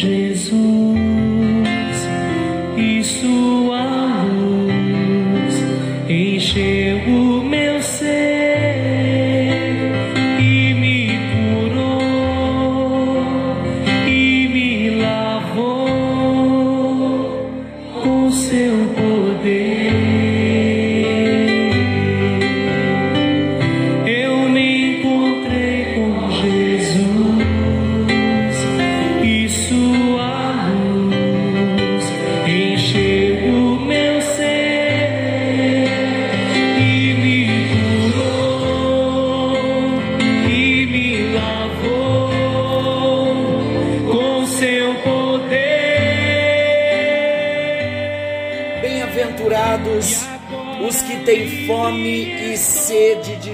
[0.00, 0.59] Jesus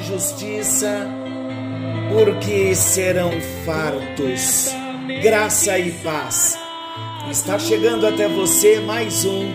[0.07, 1.05] justiça,
[2.13, 3.33] porque serão
[3.65, 4.71] fartos.
[5.21, 6.57] Graça e paz.
[7.31, 9.51] Está chegando até você mais um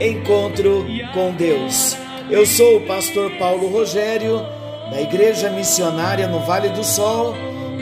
[0.00, 1.96] encontro com Deus.
[2.30, 4.38] Eu sou o pastor Paulo Rogério,
[4.90, 7.34] da Igreja Missionária no Vale do Sol,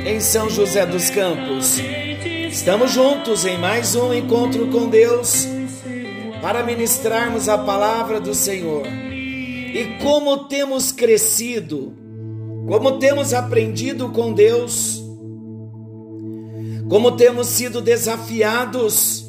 [0.07, 1.79] em São José dos Campos.
[2.49, 5.47] Estamos juntos em mais um encontro com Deus
[6.41, 8.87] para ministrarmos a palavra do Senhor.
[8.87, 12.04] E como temos crescido,
[12.67, 15.03] como temos aprendido com Deus,
[16.89, 19.25] como temos sido desafiados.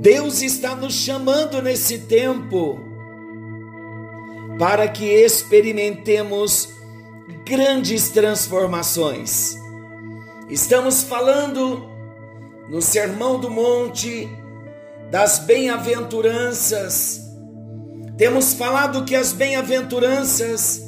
[0.00, 2.78] Deus está nos chamando nesse tempo
[4.58, 6.68] para que experimentemos
[7.44, 9.56] grandes transformações.
[10.48, 11.88] Estamos falando
[12.68, 14.28] no Sermão do Monte
[15.10, 17.23] das bem-aventuranças.
[18.16, 20.82] Temos falado que as bem-aventuranças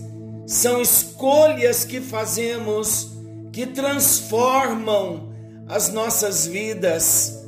[0.46, 3.10] são escolhas que fazemos
[3.52, 5.32] que transformam
[5.66, 7.42] as nossas vidas.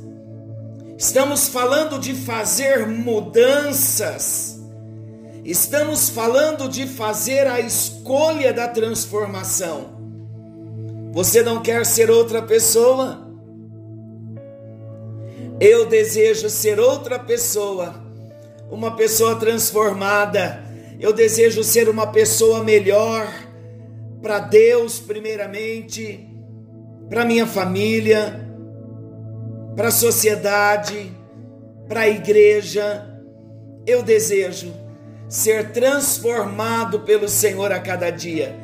[0.97, 4.59] Estamos falando de fazer mudanças.
[5.45, 9.97] Estamos falando de fazer a escolha da transformação.
[11.13, 13.29] Você não quer ser outra pessoa?
[15.59, 17.95] Eu desejo ser outra pessoa,
[18.69, 20.63] uma pessoa transformada.
[20.99, 23.27] Eu desejo ser uma pessoa melhor
[24.21, 26.27] para Deus, primeiramente,
[27.09, 28.47] para minha família,
[29.75, 31.11] para a sociedade,
[31.87, 33.05] para a igreja.
[33.87, 34.73] Eu desejo
[35.27, 38.55] ser transformado pelo Senhor a cada dia.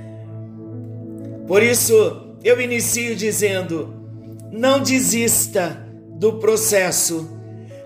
[1.47, 3.93] Por isso, eu inicio dizendo:
[4.51, 5.85] não desista
[6.17, 7.34] do processo.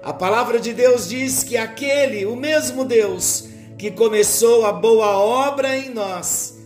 [0.01, 3.45] A palavra de Deus diz que aquele, o mesmo Deus
[3.77, 6.57] que começou a boa obra em nós,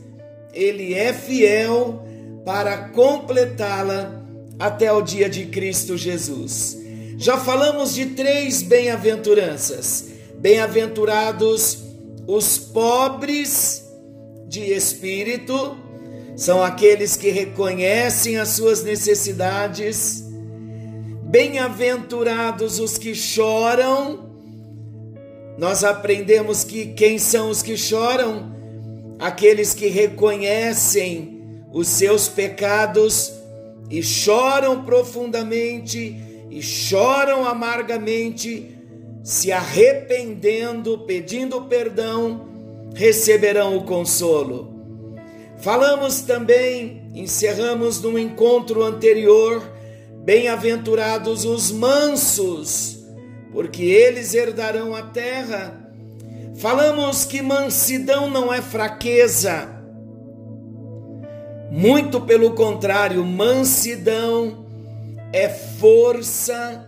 [0.54, 2.04] ele é fiel
[2.46, 4.24] para completá-la
[4.60, 6.78] até o dia de Cristo Jesus.
[7.18, 10.10] Já falamos de três bem-aventuranças.
[10.40, 11.84] Bem-aventurados
[12.28, 13.86] os pobres
[14.48, 15.78] de espírito,
[16.36, 20.24] são aqueles que reconhecem as suas necessidades.
[21.34, 24.20] Bem-aventurados os que choram.
[25.58, 28.54] Nós aprendemos que quem são os que choram?
[29.18, 33.34] Aqueles que reconhecem os seus pecados
[33.90, 38.78] e choram profundamente e choram amargamente,
[39.24, 42.48] se arrependendo, pedindo perdão,
[42.94, 44.72] receberão o consolo.
[45.58, 49.64] Falamos também, encerramos no encontro anterior,
[50.24, 53.04] Bem-aventurados os mansos,
[53.52, 55.86] porque eles herdarão a terra.
[56.56, 59.68] Falamos que mansidão não é fraqueza.
[61.70, 64.66] Muito pelo contrário, mansidão
[65.34, 66.88] é força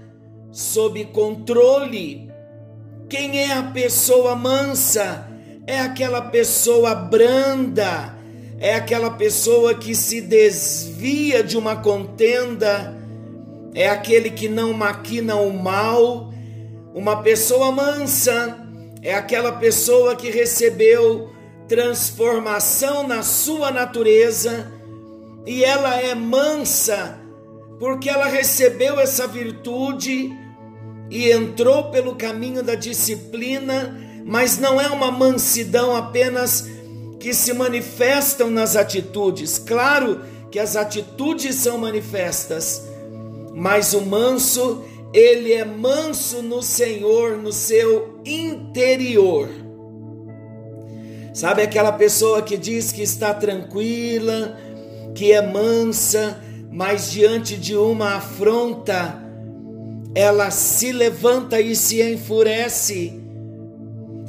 [0.50, 2.32] sob controle.
[3.10, 5.28] Quem é a pessoa mansa?
[5.68, 8.16] É aquela pessoa branda,
[8.60, 13.04] é aquela pessoa que se desvia de uma contenda
[13.76, 16.34] é aquele que não maquina o mal.
[16.96, 18.58] Uma pessoa mansa
[19.04, 21.30] é aquela pessoa que recebeu
[21.68, 24.72] transformação na sua natureza
[25.46, 27.20] e ela é mansa
[27.80, 30.32] porque ela recebeu essa virtude
[31.10, 33.96] e entrou pelo caminho da disciplina,
[34.26, 36.68] mas não é uma mansidão apenas
[37.20, 39.58] que se manifestam nas atitudes.
[39.60, 42.82] Claro que as atitudes são manifestas,
[43.56, 49.48] mas o manso, ele é manso no Senhor, no seu interior.
[51.34, 54.58] Sabe aquela pessoa que diz que está tranquila,
[55.16, 56.38] que é mansa,
[56.70, 59.24] mas diante de uma afronta,
[60.14, 63.22] ela se levanta e se enfurece.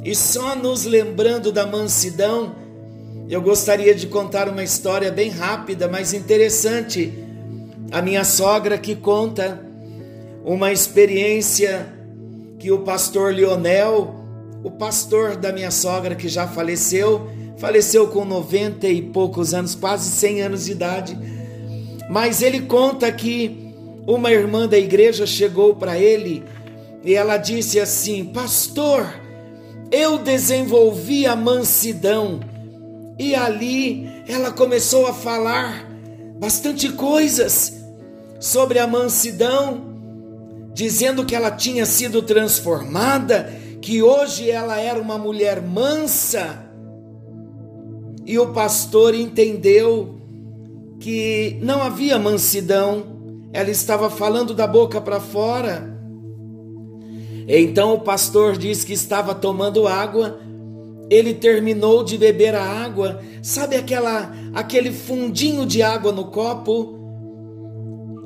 [0.05, 2.55] E só nos lembrando da mansidão,
[3.29, 7.26] eu gostaria de contar uma história bem rápida, mas interessante.
[7.91, 9.61] A minha sogra que conta
[10.43, 11.87] uma experiência
[12.59, 14.13] que o pastor Lionel,
[14.63, 20.09] o pastor da minha sogra que já faleceu, faleceu com 90 e poucos anos, quase
[20.09, 21.17] 100 anos de idade.
[22.09, 23.73] Mas ele conta que
[24.05, 26.43] uma irmã da igreja chegou para ele
[27.03, 29.07] e ela disse assim: Pastor,
[29.91, 32.39] eu desenvolvi a mansidão.
[33.17, 35.86] E ali ela começou a falar
[36.39, 37.83] bastante coisas
[38.39, 39.81] sobre a mansidão,
[40.73, 43.51] dizendo que ela tinha sido transformada,
[43.81, 46.67] que hoje ela era uma mulher mansa
[48.25, 50.15] e o pastor entendeu
[50.99, 53.03] que não havia mansidão,
[53.53, 55.97] ela estava falando da boca para fora.
[57.47, 60.41] Então o pastor diz que estava tomando água,
[61.09, 66.95] ele terminou de beber a água, sabe aquela aquele fundinho de água no copo?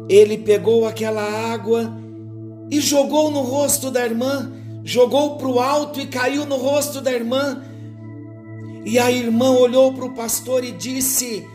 [0.10, 1.92] Ele pegou aquela água
[2.70, 4.52] e jogou no rosto da irmã,
[4.84, 7.62] jogou para o alto e caiu no rosto da irmã.
[8.84, 11.48] E a irmã olhou para o pastor e disse: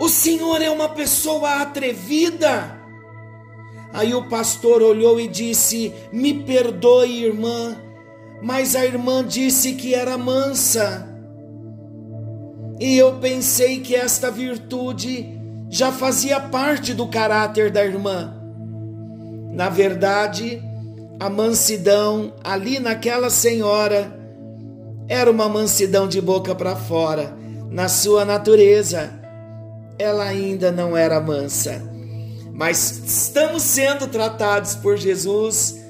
[0.00, 2.80] O senhor é uma pessoa atrevida.
[3.92, 7.76] Aí o pastor olhou e disse: Me perdoe, irmã,
[8.42, 11.08] mas a irmã disse que era mansa.
[12.80, 15.40] E eu pensei que esta virtude
[15.70, 18.34] já fazia parte do caráter da irmã.
[19.52, 20.60] Na verdade,
[21.20, 24.12] a mansidão ali naquela senhora
[25.08, 27.36] era uma mansidão de boca para fora.
[27.70, 29.08] Na sua natureza,
[29.96, 31.80] ela ainda não era mansa.
[32.52, 35.81] Mas estamos sendo tratados por Jesus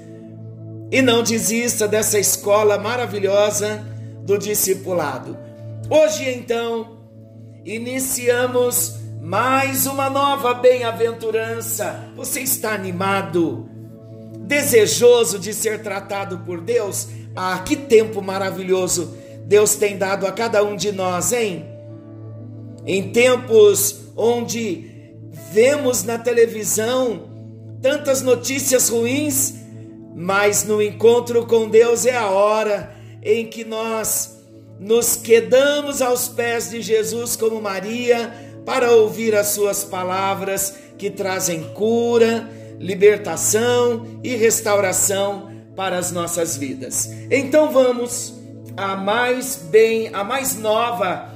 [0.93, 3.83] e não desista dessa escola maravilhosa
[4.27, 5.39] do discipulado.
[5.89, 6.99] Hoje, então,
[7.65, 12.11] iniciamos mais uma nova bem-aventurança.
[12.15, 13.67] Você está animado?
[14.41, 17.09] Desejoso de ser tratado por Deus?
[17.35, 19.17] Ah, que tempo maravilhoso
[19.47, 21.65] Deus tem dado a cada um de nós, hein?
[22.85, 25.15] Em tempos onde
[25.53, 27.31] vemos na televisão
[27.81, 29.62] tantas notícias ruins,
[30.15, 34.39] mas no encontro com Deus é a hora em que nós
[34.79, 38.33] nos quedamos aos pés de Jesus como Maria
[38.65, 42.49] para ouvir as suas palavras que trazem cura,
[42.79, 47.09] libertação e restauração para as nossas vidas.
[47.31, 48.35] Então vamos
[48.77, 51.31] à mais bem, a mais nova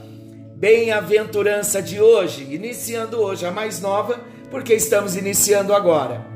[0.57, 4.21] bem-aventurança de hoje, iniciando hoje a mais nova,
[4.51, 6.36] porque estamos iniciando agora.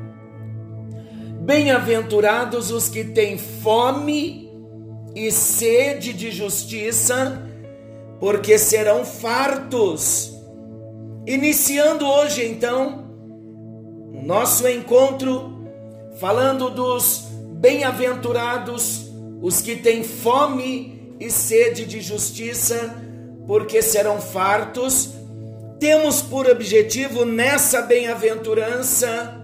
[1.43, 4.47] Bem-aventurados os que têm fome
[5.15, 7.41] e sede de justiça,
[8.19, 10.35] porque serão fartos.
[11.25, 13.09] Iniciando hoje então
[14.13, 15.65] o nosso encontro
[16.19, 17.23] falando dos
[17.53, 19.11] Bem-aventurados
[19.41, 22.95] os que têm fome e sede de justiça,
[23.47, 25.15] porque serão fartos.
[25.79, 29.40] Temos por objetivo nessa bem-aventurança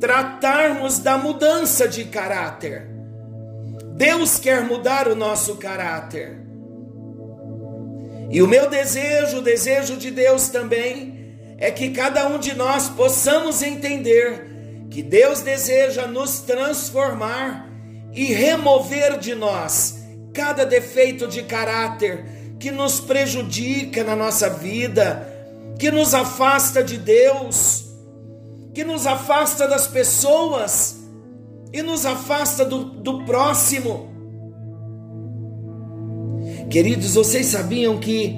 [0.00, 2.88] tratarmos da mudança de caráter.
[3.96, 6.38] Deus quer mudar o nosso caráter.
[8.30, 12.88] E o meu desejo, o desejo de Deus também, é que cada um de nós
[12.88, 14.46] possamos entender
[14.90, 17.68] que Deus deseja nos transformar
[18.12, 19.98] e remover de nós
[20.32, 22.24] cada defeito de caráter
[22.58, 25.26] que nos prejudica na nossa vida,
[25.78, 27.87] que nos afasta de Deus,
[28.78, 31.00] que nos afasta das pessoas
[31.72, 34.08] e nos afasta do, do próximo.
[36.70, 38.36] Queridos, vocês sabiam que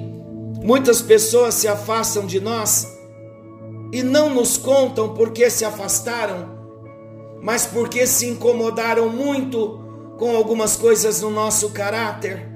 [0.63, 2.87] muitas pessoas se afastam de nós?
[3.93, 6.49] e não nos contam porque se afastaram,
[7.43, 9.79] mas porque se incomodaram muito
[10.17, 12.49] com algumas coisas no nosso caráter.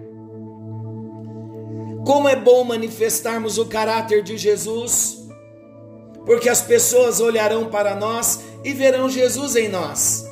[2.03, 5.25] Como é bom manifestarmos o caráter de Jesus,
[6.25, 10.25] porque as pessoas olharão para nós e verão Jesus em nós.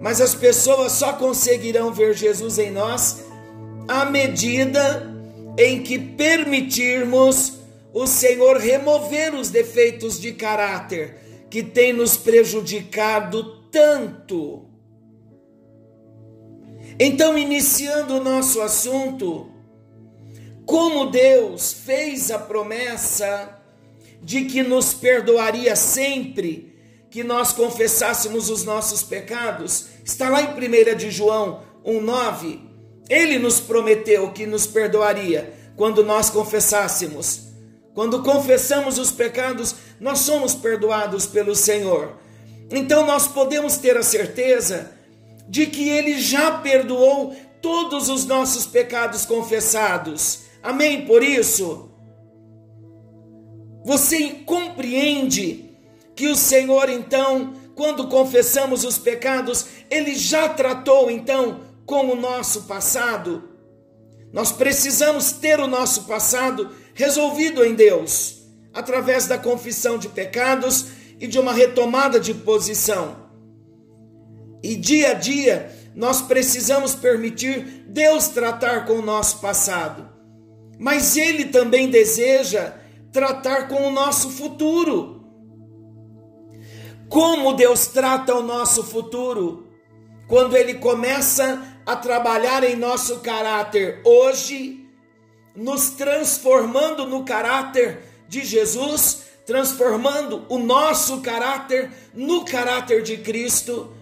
[0.00, 3.24] Mas as pessoas só conseguirão ver Jesus em nós
[3.88, 5.14] à medida
[5.58, 7.54] em que permitirmos
[7.92, 14.66] o Senhor remover os defeitos de caráter que tem nos prejudicado tanto.
[16.98, 19.50] Então, iniciando o nosso assunto,
[20.64, 23.55] como Deus fez a promessa
[24.22, 26.74] de que nos perdoaria sempre
[27.10, 29.86] que nós confessássemos os nossos pecados.
[30.04, 32.60] Está lá em 1 de João 1,9.
[33.08, 37.46] Ele nos prometeu que nos perdoaria quando nós confessássemos.
[37.94, 42.18] Quando confessamos os pecados, nós somos perdoados pelo Senhor.
[42.70, 44.90] Então nós podemos ter a certeza
[45.48, 50.40] de que Ele já perdoou todos os nossos pecados confessados.
[50.62, 51.06] Amém?
[51.06, 51.88] Por isso,
[53.86, 55.70] você compreende
[56.16, 62.62] que o Senhor, então, quando confessamos os pecados, Ele já tratou, então, com o nosso
[62.62, 63.48] passado.
[64.32, 68.42] Nós precisamos ter o nosso passado resolvido em Deus,
[68.74, 70.86] através da confissão de pecados
[71.20, 73.16] e de uma retomada de posição.
[74.64, 80.08] E dia a dia, nós precisamos permitir Deus tratar com o nosso passado.
[80.76, 82.84] Mas Ele também deseja
[83.16, 85.24] tratar com o nosso futuro.
[87.08, 89.66] Como Deus trata o nosso futuro?
[90.28, 94.86] Quando Ele começa a trabalhar em nosso caráter hoje,
[95.54, 103.94] nos transformando no caráter de Jesus, transformando o nosso caráter no caráter de Cristo.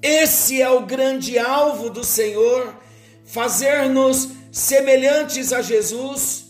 [0.00, 2.74] Esse é o grande alvo do Senhor,
[3.22, 6.45] fazer-nos semelhantes a Jesus,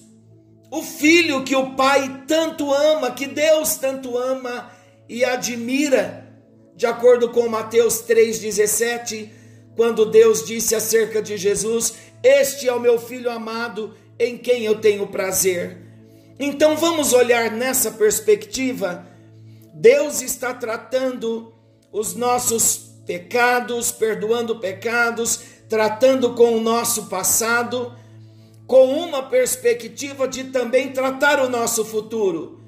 [0.70, 4.70] o filho que o Pai tanto ama, que Deus tanto ama
[5.08, 6.26] e admira,
[6.74, 9.30] de acordo com Mateus 3,17,
[9.76, 14.80] quando Deus disse acerca de Jesus: Este é o meu filho amado, em quem eu
[14.80, 15.78] tenho prazer.
[16.38, 19.06] Então vamos olhar nessa perspectiva.
[19.72, 21.52] Deus está tratando
[21.92, 27.94] os nossos pecados, perdoando pecados, tratando com o nosso passado,
[28.66, 32.60] com uma perspectiva de também tratar o nosso futuro.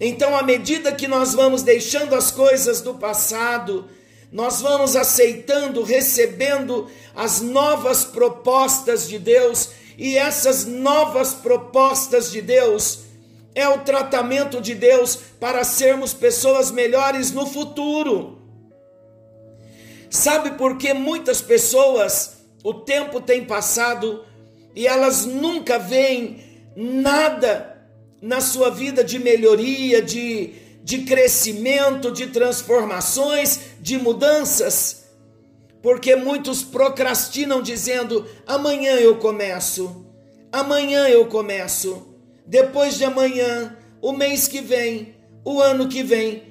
[0.00, 3.88] Então, à medida que nós vamos deixando as coisas do passado,
[4.32, 13.04] nós vamos aceitando, recebendo as novas propostas de Deus, e essas novas propostas de Deus
[13.54, 18.38] é o tratamento de Deus para sermos pessoas melhores no futuro.
[20.10, 24.24] Sabe por que muitas pessoas, o tempo tem passado
[24.74, 26.42] e elas nunca veem
[26.76, 27.88] nada
[28.20, 35.04] na sua vida de melhoria, de, de crescimento, de transformações, de mudanças?
[35.82, 40.06] Porque muitos procrastinam dizendo: amanhã eu começo,
[40.50, 42.14] amanhã eu começo
[42.46, 45.14] depois de amanhã, o mês que vem,
[45.44, 46.42] o ano que vem.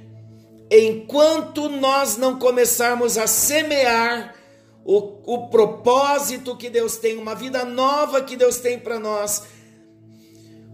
[0.72, 4.34] Enquanto nós não começarmos a semear
[4.86, 9.44] o, o propósito que Deus tem, uma vida nova que Deus tem para nós,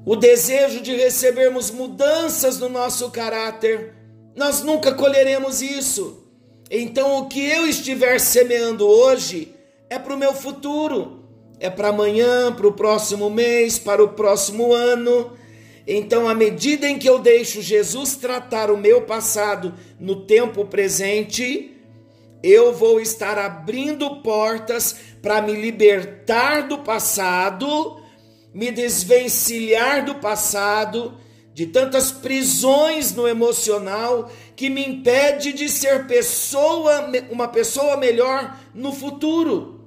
[0.05, 3.93] o desejo de recebermos mudanças no nosso caráter,
[4.35, 6.25] nós nunca colheremos isso.
[6.71, 9.53] Então, o que eu estiver semeando hoje
[9.89, 11.19] é para o meu futuro
[11.59, 15.33] é para amanhã, para o próximo mês, para o próximo ano.
[15.85, 21.75] Então, à medida em que eu deixo Jesus tratar o meu passado no tempo presente,
[22.41, 28.01] eu vou estar abrindo portas para me libertar do passado,
[28.53, 31.17] me desvencilhar do passado,
[31.53, 38.93] de tantas prisões no emocional que me impede de ser pessoa, uma pessoa melhor no
[38.93, 39.79] futuro.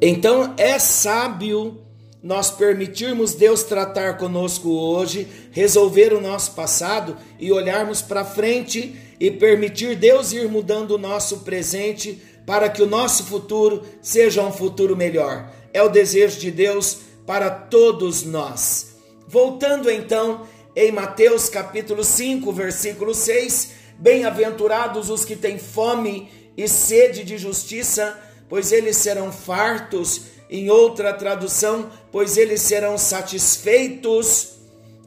[0.00, 1.82] Então é sábio
[2.22, 9.30] nós permitirmos Deus tratar conosco hoje, resolver o nosso passado e olharmos para frente e
[9.30, 14.96] permitir Deus ir mudando o nosso presente para que o nosso futuro seja um futuro
[14.96, 15.48] melhor.
[15.72, 18.96] É o desejo de Deus para todos nós.
[19.28, 27.22] Voltando então em Mateus capítulo 5, versículo 6, bem-aventurados os que têm fome e sede
[27.22, 30.22] de justiça, pois eles serão fartos.
[30.50, 34.54] Em outra tradução, pois eles serão satisfeitos.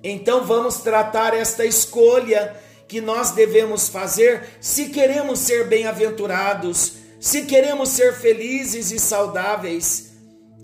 [0.01, 7.89] Então vamos tratar esta escolha que nós devemos fazer se queremos ser bem-aventurados, se queremos
[7.89, 10.13] ser felizes e saudáveis.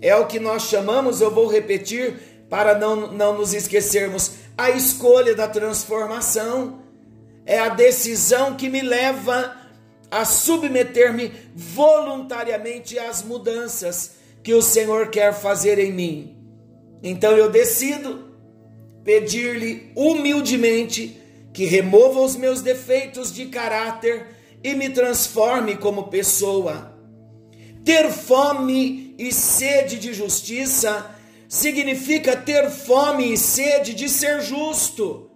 [0.00, 5.34] É o que nós chamamos, eu vou repetir para não, não nos esquecermos, a escolha
[5.34, 6.82] da transformação.
[7.44, 9.56] É a decisão que me leva
[10.10, 14.12] a submeter-me voluntariamente às mudanças
[14.42, 16.36] que o Senhor quer fazer em mim.
[17.02, 18.30] Então eu decido
[19.02, 21.21] pedir-lhe humildemente
[21.52, 24.26] que remova os meus defeitos de caráter
[24.62, 26.96] e me transforme como pessoa.
[27.84, 31.14] Ter fome e sede de justiça
[31.48, 35.30] significa ter fome e sede de ser justo,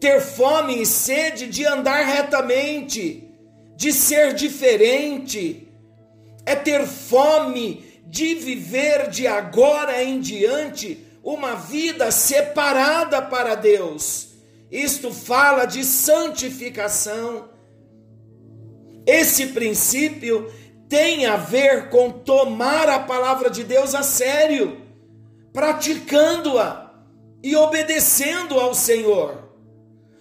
[0.00, 3.30] ter fome e sede de andar retamente,
[3.76, 5.68] de ser diferente,
[6.44, 14.25] é ter fome de viver de agora em diante uma vida separada para Deus.
[14.70, 17.48] Isto fala de santificação.
[19.06, 20.52] Esse princípio
[20.88, 24.86] tem a ver com tomar a palavra de Deus a sério
[25.56, 26.92] praticando-a
[27.42, 29.42] e obedecendo ao Senhor.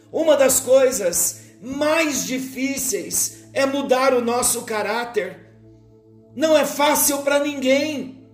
[0.10, 5.58] Uma das coisas mais difíceis é mudar o nosso caráter.
[6.34, 8.26] Não é fácil para ninguém.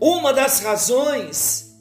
[0.00, 1.71] Uma das razões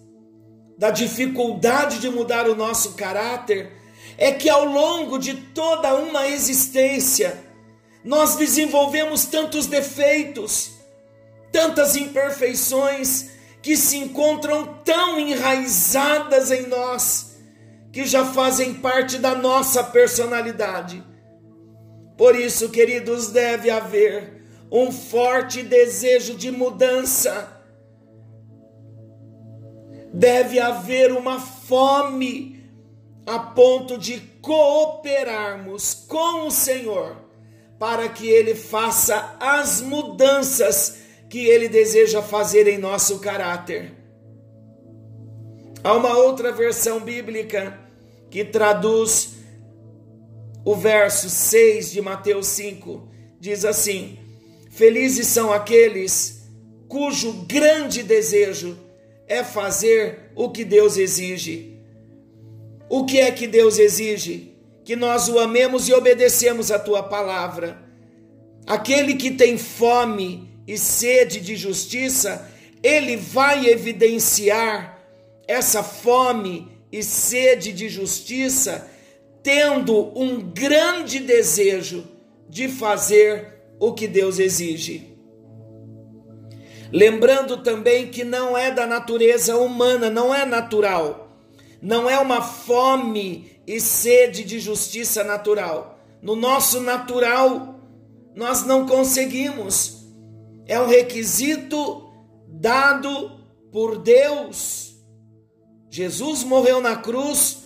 [0.82, 3.72] da dificuldade de mudar o nosso caráter
[4.18, 7.38] é que ao longo de toda uma existência
[8.04, 10.72] nós desenvolvemos tantos defeitos,
[11.52, 13.30] tantas imperfeições
[13.62, 17.36] que se encontram tão enraizadas em nós,
[17.94, 21.04] que já fazem parte da nossa personalidade.
[22.18, 27.61] Por isso, queridos, deve haver um forte desejo de mudança,
[30.14, 32.60] deve haver uma fome
[33.26, 37.16] a ponto de cooperarmos com o Senhor
[37.80, 40.98] para que Ele faça as mudanças
[41.30, 43.94] que Ele deseja fazer em nosso caráter.
[45.84, 47.80] Há uma outra versão bíblica
[48.30, 49.36] que traduz
[50.64, 54.20] o verso 6 de Mateus 5, diz assim:
[54.70, 56.44] Felizes são aqueles
[56.88, 58.78] cujo grande desejo
[59.32, 61.80] é fazer o que Deus exige.
[62.90, 64.52] O que é que Deus exige?
[64.84, 67.82] que nós o amemos e obedecemos a tua palavra.
[68.66, 72.50] Aquele que tem fome e sede de justiça,
[72.82, 75.00] ele vai evidenciar
[75.48, 78.88] essa fome e sede de justiça,
[79.44, 82.08] tendo um grande desejo
[82.50, 85.11] de fazer o que Deus exige.
[86.92, 91.38] Lembrando também que não é da natureza humana, não é natural,
[91.82, 96.00] não é uma fome e sede de justiça natural.
[96.22, 97.80] No nosso natural,
[98.36, 100.04] nós não conseguimos.
[100.68, 102.10] É um requisito
[102.48, 103.32] dado
[103.72, 104.96] por Deus.
[105.90, 107.60] Jesus morreu na cruz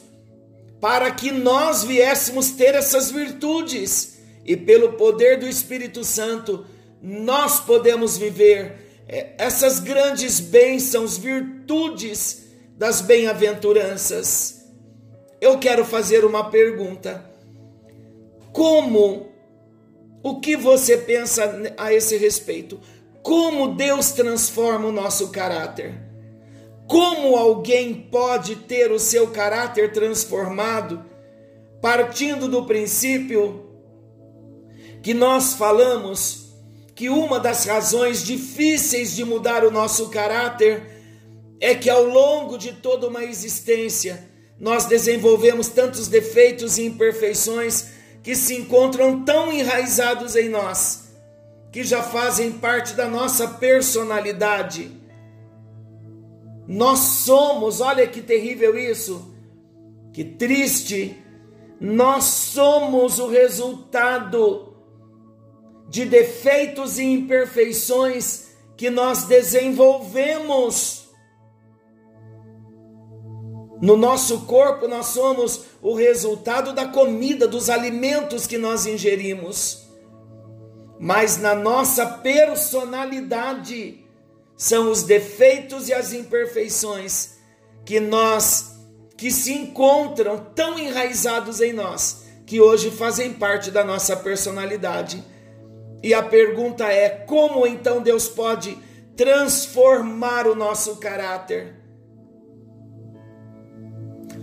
[0.79, 6.65] para que nós viéssemos ter essas virtudes e pelo poder do Espírito Santo
[7.01, 12.45] nós podemos viver essas grandes bênçãos, virtudes
[12.77, 14.55] das bem-aventuranças
[15.45, 17.23] eu quero fazer uma pergunta.
[18.51, 19.27] Como,
[20.23, 22.79] o que você pensa a esse respeito?
[23.21, 25.93] Como Deus transforma o nosso caráter?
[26.87, 31.05] Como alguém pode ter o seu caráter transformado
[31.81, 33.69] partindo do princípio
[35.03, 36.44] que nós falamos
[36.95, 40.81] que uma das razões difíceis de mudar o nosso caráter
[41.60, 47.89] é que ao longo de toda uma existência nós desenvolvemos tantos defeitos e imperfeições
[48.23, 51.10] que se encontram tão enraizados em nós,
[51.71, 54.89] que já fazem parte da nossa personalidade.
[56.65, 59.36] Nós somos, olha que terrível isso,
[60.13, 61.21] que triste,
[61.79, 64.64] nós somos o resultado
[65.88, 71.06] de defeitos e imperfeições que nós desenvolvemos
[73.82, 79.86] no nosso corpo, nós somos o resultado da comida, dos alimentos que nós ingerimos.
[81.00, 84.04] Mas na nossa personalidade
[84.56, 87.36] são os defeitos e as imperfeições
[87.86, 88.74] que nós
[89.17, 95.24] que se encontram tão enraizados em nós, que hoje fazem parte da nossa personalidade.
[96.05, 98.77] E a pergunta é: como então Deus pode
[99.17, 101.73] transformar o nosso caráter?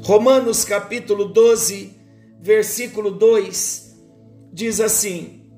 [0.03, 1.97] Romanos capítulo 12,
[2.41, 3.97] versículo 2
[4.53, 5.53] diz assim: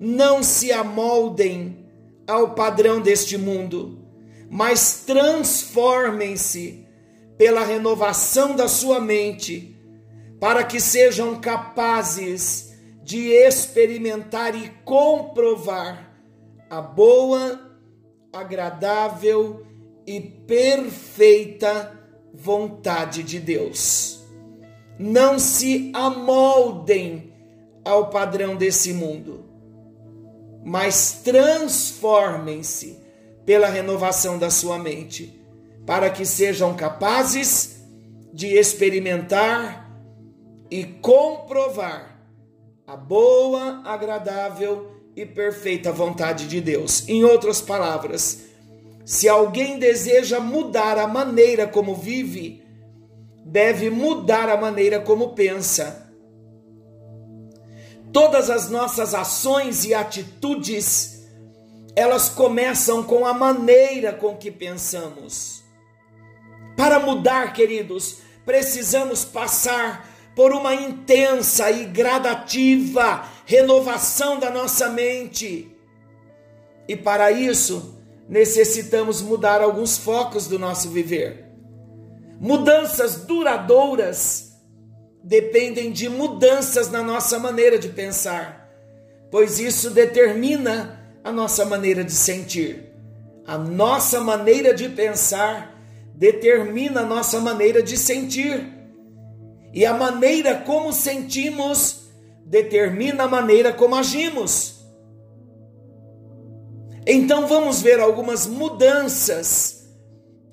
[0.00, 1.86] Não se amoldem
[2.26, 4.08] ao padrão deste mundo,
[4.48, 6.86] mas transformem-se
[7.36, 9.76] pela renovação da sua mente,
[10.40, 12.71] para que sejam capazes de
[13.04, 16.10] experimentar e comprovar
[16.70, 17.60] a boa,
[18.32, 19.66] agradável
[20.06, 21.98] e perfeita
[22.32, 24.22] vontade de Deus.
[24.98, 27.32] Não se amoldem
[27.84, 29.44] ao padrão desse mundo,
[30.64, 32.98] mas transformem-se
[33.44, 35.40] pela renovação da sua mente,
[35.84, 37.82] para que sejam capazes
[38.32, 39.90] de experimentar
[40.70, 42.11] e comprovar
[42.92, 47.08] a boa, agradável e perfeita vontade de Deus.
[47.08, 48.42] Em outras palavras,
[49.02, 52.62] se alguém deseja mudar a maneira como vive,
[53.46, 56.12] deve mudar a maneira como pensa.
[58.12, 61.26] Todas as nossas ações e atitudes,
[61.96, 65.62] elas começam com a maneira com que pensamos.
[66.76, 75.70] Para mudar, queridos, precisamos passar por uma intensa e gradativa renovação da nossa mente.
[76.88, 81.44] E para isso, necessitamos mudar alguns focos do nosso viver.
[82.40, 84.52] Mudanças duradouras
[85.22, 88.68] dependem de mudanças na nossa maneira de pensar,
[89.30, 92.90] pois isso determina a nossa maneira de sentir.
[93.46, 95.78] A nossa maneira de pensar
[96.14, 98.71] determina a nossa maneira de sentir.
[99.72, 102.02] E a maneira como sentimos
[102.44, 104.82] determina a maneira como agimos.
[107.06, 109.88] Então vamos ver algumas mudanças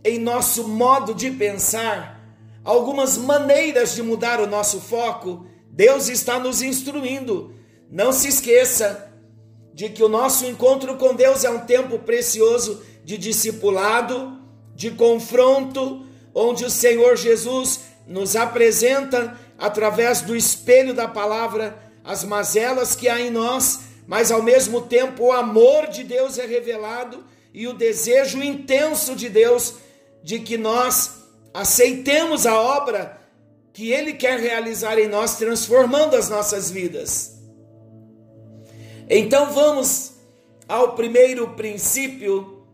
[0.03, 2.19] em nosso modo de pensar,
[2.63, 5.45] algumas maneiras de mudar o nosso foco.
[5.69, 7.53] Deus está nos instruindo.
[7.91, 9.11] Não se esqueça
[9.73, 14.39] de que o nosso encontro com Deus é um tempo precioso de discipulado,
[14.75, 22.95] de confronto, onde o Senhor Jesus nos apresenta através do espelho da palavra as mazelas
[22.95, 27.67] que há em nós, mas ao mesmo tempo o amor de Deus é revelado e
[27.67, 29.75] o desejo intenso de Deus
[30.23, 31.19] de que nós
[31.53, 33.21] aceitemos a obra
[33.71, 37.37] que Ele quer realizar em nós, transformando as nossas vidas.
[39.07, 40.13] Então vamos
[40.67, 42.65] ao primeiro princípio,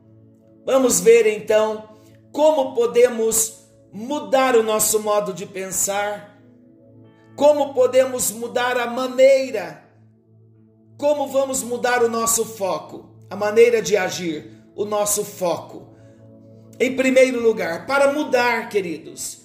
[0.65, 1.89] vamos ver então
[2.31, 3.64] como podemos
[3.95, 6.37] mudar o nosso modo de pensar,
[7.33, 9.89] como podemos mudar a maneira,
[10.97, 15.95] como vamos mudar o nosso foco, a maneira de agir, o nosso foco.
[16.77, 19.43] Em primeiro lugar, para mudar, queridos,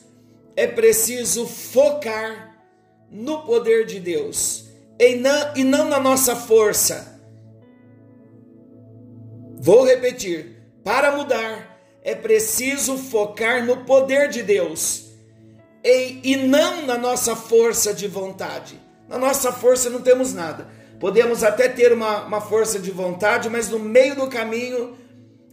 [0.57, 2.61] é preciso focar
[3.09, 4.65] no poder de Deus
[4.99, 5.15] e
[5.63, 7.21] não na nossa força.
[9.61, 11.70] Vou repetir: para mudar,
[12.03, 15.11] é preciso focar no poder de Deus
[15.85, 18.81] e, e não na nossa força de vontade.
[19.09, 20.69] Na nossa força não temos nada.
[20.99, 24.97] Podemos até ter uma, uma força de vontade, mas no meio do caminho,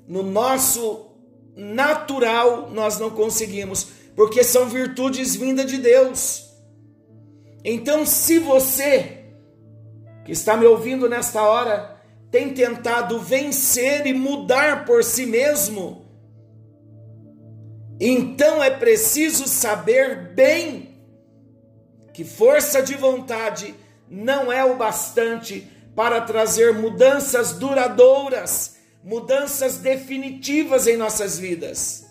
[0.07, 1.07] no nosso
[1.55, 6.45] natural, nós não conseguimos, porque são virtudes vindas de Deus.
[7.63, 9.23] Então, se você
[10.23, 11.97] que está me ouvindo nesta hora
[12.29, 16.06] tem tentado vencer e mudar por si mesmo,
[17.99, 20.95] então é preciso saber bem
[22.13, 23.73] que força de vontade
[24.09, 32.05] não é o bastante para trazer mudanças duradouras, mudanças definitivas em nossas vidas.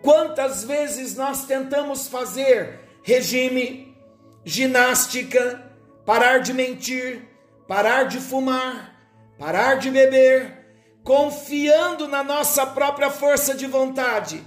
[0.00, 3.96] Quantas vezes nós tentamos fazer regime,
[4.44, 5.60] ginástica,
[6.06, 7.22] parar de mentir,
[7.66, 8.94] parar de fumar,
[9.36, 10.66] parar de beber,
[11.02, 14.42] confiando na nossa própria força de vontade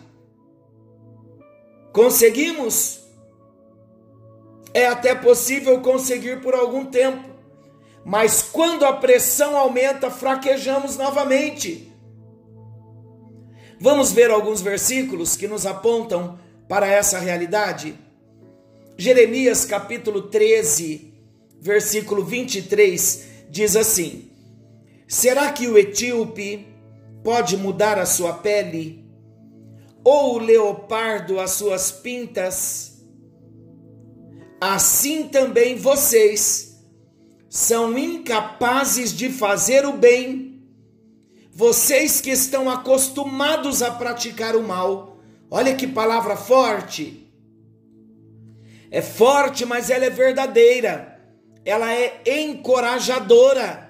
[1.92, 3.02] Conseguimos?
[4.74, 7.30] É até possível conseguir por algum tempo,
[8.06, 11.92] mas quando a pressão aumenta, fraquejamos novamente.
[13.80, 17.96] Vamos ver alguns versículos que nos apontam para essa realidade.
[18.98, 21.14] Jeremias capítulo 13,
[21.60, 24.32] versículo 23 diz assim:
[25.08, 26.68] Será que o etíope
[27.24, 29.01] pode mudar a sua pele
[30.04, 33.04] ou o leopardo as suas pintas,
[34.60, 36.72] assim também vocês
[37.50, 40.64] são incapazes de fazer o bem,
[41.52, 45.18] vocês que estão acostumados a praticar o mal.
[45.50, 47.30] Olha que palavra forte!
[48.90, 51.20] É forte, mas ela é verdadeira,
[51.64, 53.90] ela é encorajadora,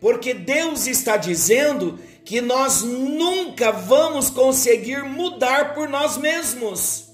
[0.00, 7.10] porque Deus está dizendo que nós nunca vamos conseguir mudar por nós mesmos.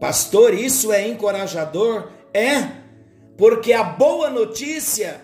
[0.00, 2.10] Pastor, isso é encorajador?
[2.34, 2.82] É,
[3.36, 5.20] porque a boa notícia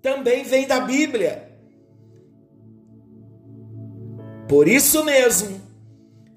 [0.00, 1.50] também vem da Bíblia.
[4.48, 5.60] Por isso mesmo,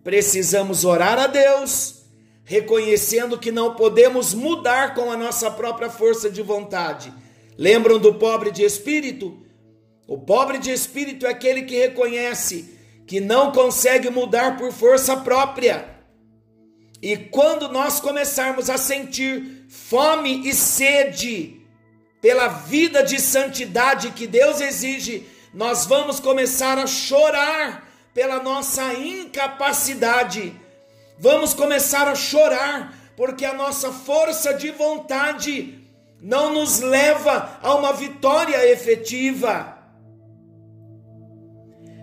[0.03, 2.05] precisamos orar a Deus,
[2.43, 7.13] reconhecendo que não podemos mudar com a nossa própria força de vontade.
[7.57, 9.45] Lembram do pobre de espírito?
[10.08, 15.98] O pobre de espírito é aquele que reconhece que não consegue mudar por força própria.
[17.02, 21.62] E quando nós começarmos a sentir fome e sede
[22.22, 30.54] pela vida de santidade que Deus exige, nós vamos começar a chorar pela nossa incapacidade.
[31.20, 35.80] Vamos começar a chorar porque a nossa força de vontade
[36.22, 39.77] não nos leva a uma vitória efetiva.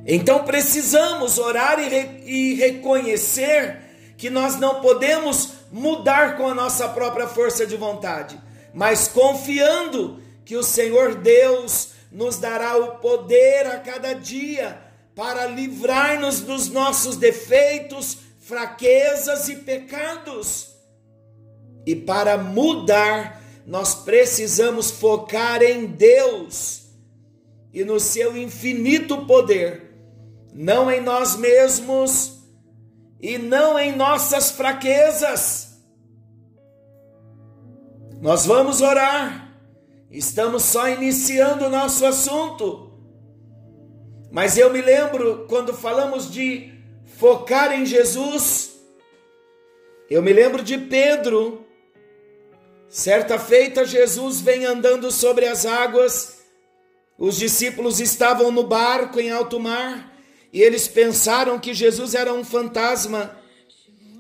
[0.06, 3.80] Então precisamos orar e, re e reconhecer
[4.16, 8.40] que nós não podemos mudar com a nossa própria força de vontade,
[8.72, 14.78] mas confiando que o Senhor Deus nos dará o poder a cada dia
[15.14, 20.74] para livrar-nos dos nossos defeitos, fraquezas e pecados.
[21.86, 26.82] E para mudar, nós precisamos focar em Deus
[27.72, 29.83] e no seu infinito poder,
[30.54, 32.38] não em nós mesmos
[33.20, 35.78] e não em nossas fraquezas.
[38.20, 39.52] Nós vamos orar,
[40.10, 42.92] estamos só iniciando o nosso assunto.
[44.30, 46.72] Mas eu me lembro quando falamos de
[47.18, 48.72] focar em Jesus,
[50.08, 51.64] eu me lembro de Pedro
[52.94, 56.44] Certa feita, Jesus vem andando sobre as águas,
[57.18, 60.13] os discípulos estavam no barco em alto mar
[60.54, 63.36] e eles pensaram que Jesus era um fantasma.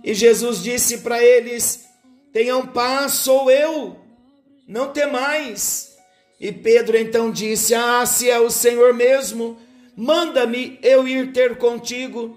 [0.02, 1.84] E Jesus disse para eles:
[2.32, 3.96] Tenham paz, sou eu,
[4.66, 5.96] não temais.
[6.40, 9.56] E Pedro então disse: Ah, se é o Senhor mesmo,
[9.96, 12.36] manda-me eu ir ter contigo.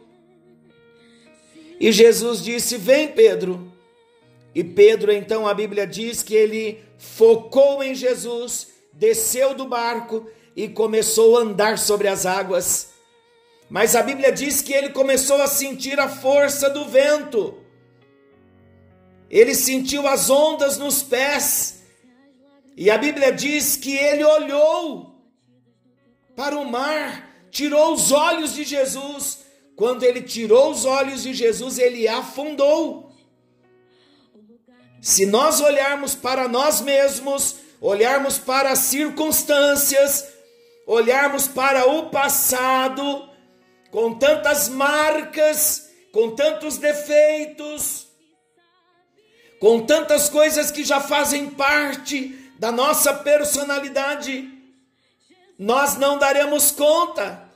[1.79, 3.73] E Jesus disse: Vem, Pedro.
[4.53, 10.67] E Pedro, então, a Bíblia diz que ele focou em Jesus, desceu do barco e
[10.67, 12.95] começou a andar sobre as águas.
[13.69, 17.57] Mas a Bíblia diz que ele começou a sentir a força do vento.
[19.29, 21.81] Ele sentiu as ondas nos pés.
[22.75, 25.15] E a Bíblia diz que ele olhou
[26.35, 29.39] para o mar, tirou os olhos de Jesus.
[29.75, 33.11] Quando ele tirou os olhos de Jesus, ele afundou.
[35.01, 40.25] Se nós olharmos para nós mesmos, olharmos para as circunstâncias,
[40.85, 43.26] olharmos para o passado,
[43.97, 48.05] com tantas marcas, com tantos defeitos,
[49.59, 52.27] com tantas coisas que já fazem parte
[52.59, 54.47] da nossa personalidade,
[55.57, 57.49] nós não daremos conta.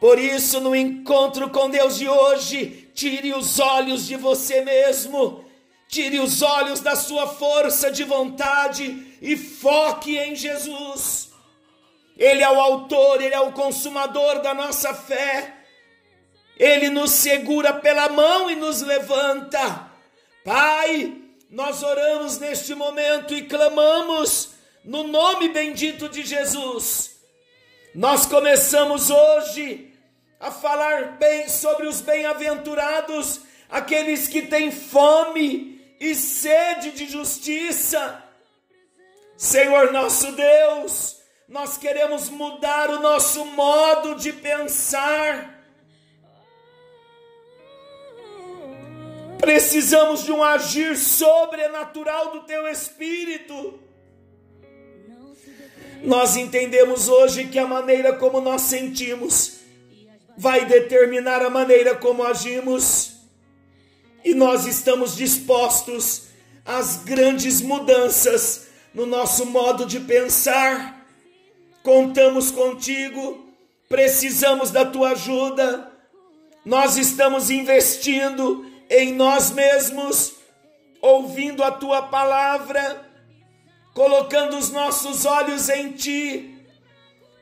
[0.00, 5.44] Por isso, no encontro com Deus de hoje, tire os olhos de você mesmo
[5.88, 11.25] Tire os olhos da sua força de vontade e foque em Jesus.
[12.16, 15.54] Ele é o autor, ele é o consumador da nossa fé.
[16.56, 19.90] Ele nos segura pela mão e nos levanta.
[20.44, 21.14] Pai,
[21.50, 24.50] nós oramos neste momento e clamamos
[24.84, 27.20] no nome bendito de Jesus.
[27.94, 29.92] Nós começamos hoje
[30.38, 38.22] a falar bem sobre os bem-aventurados, aqueles que têm fome e sede de justiça.
[39.36, 41.15] Senhor nosso Deus,
[41.48, 45.54] nós queremos mudar o nosso modo de pensar.
[49.38, 53.78] Precisamos de um agir sobrenatural do teu espírito.
[56.02, 59.60] Nós entendemos hoje que a maneira como nós sentimos
[60.36, 63.12] vai determinar a maneira como agimos
[64.24, 66.24] e nós estamos dispostos
[66.64, 70.95] às grandes mudanças no nosso modo de pensar.
[71.86, 73.46] Contamos contigo,
[73.88, 75.88] precisamos da tua ajuda.
[76.64, 80.32] Nós estamos investindo em nós mesmos,
[81.00, 83.08] ouvindo a tua palavra,
[83.94, 86.58] colocando os nossos olhos em ti,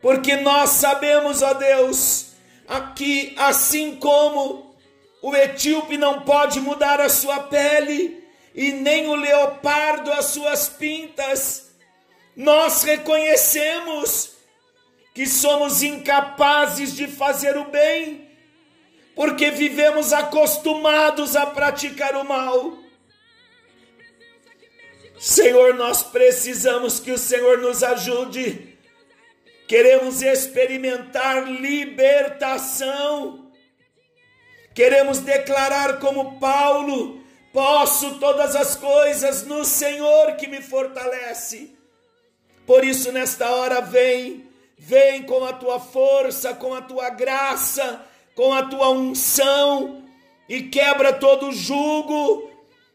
[0.03, 2.35] porque nós sabemos, ó Deus,
[2.69, 4.77] aqui assim como
[5.23, 8.23] o etíope não pode mudar a sua pele
[8.55, 11.71] e nem o leopardo as suas pintas.
[12.37, 14.34] Nós reconhecemos
[15.15, 18.29] que somos incapazes de fazer o bem,
[19.15, 22.77] porque vivemos acostumados a praticar o mal.
[25.19, 28.77] Senhor, nós precisamos que o Senhor nos ajude.
[29.67, 33.45] Queremos experimentar libertação
[34.75, 41.73] Queremos declarar como Paulo: posso todas as coisas no Senhor que me fortalece.
[42.67, 44.49] Por isso, nesta hora, vem,
[44.87, 50.05] Vem com a tua força, com a tua graça, com a tua unção
[50.47, 52.51] e quebra todo jugo.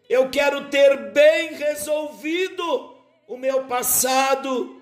[0.07, 2.95] Eu quero ter bem resolvido
[3.27, 4.79] o meu passado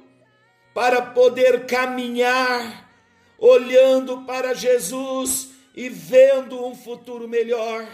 [0.73, 2.91] para poder caminhar
[3.39, 7.87] olhando para Jesus e vendo um futuro melhor.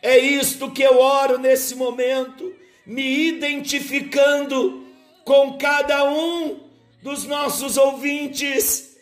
[0.00, 2.54] É isto que eu oro nesse momento,
[2.86, 4.86] me identificando
[5.24, 6.71] com cada um
[7.02, 8.96] dos nossos ouvintes,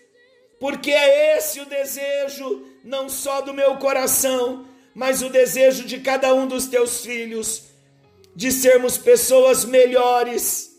[0.59, 6.35] porque é esse o desejo, não só do meu coração, mas o desejo de cada
[6.35, 7.65] um dos teus filhos,
[8.35, 10.71] de sermos pessoas melhores.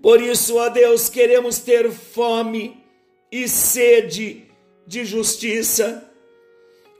[0.00, 2.84] Por isso, ó Deus, queremos ter fome
[3.30, 4.46] e sede
[4.86, 6.10] de justiça.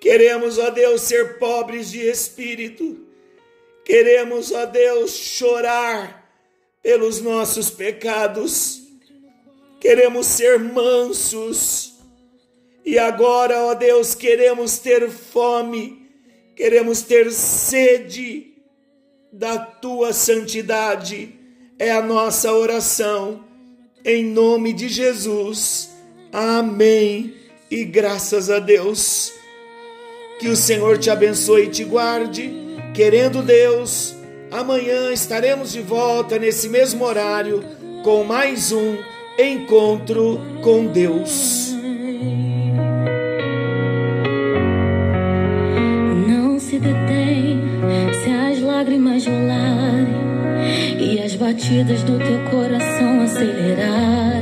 [0.01, 3.07] Queremos, ó Deus, ser pobres de espírito.
[3.85, 6.24] Queremos, ó Deus, chorar
[6.85, 8.83] pelos nossos pecados.
[9.81, 11.95] Queremos ser mansos.
[12.85, 16.07] E agora, ó Deus, queremos ter fome,
[16.55, 18.53] queremos ter sede
[19.33, 21.35] da tua santidade.
[21.79, 23.43] É a nossa oração.
[24.05, 25.89] Em nome de Jesus.
[26.31, 27.35] Amém.
[27.71, 29.33] E graças a Deus.
[30.39, 32.53] Que o Senhor te abençoe e te guarde.
[32.95, 34.15] Querendo Deus,
[34.55, 37.65] amanhã estaremos de volta nesse mesmo horário
[38.05, 38.97] com mais um
[39.37, 41.75] encontro com Deus.
[46.29, 47.61] Não se detém
[48.23, 50.15] se as lágrimas rolarem
[51.01, 54.35] e as batidas do teu coração acelerar.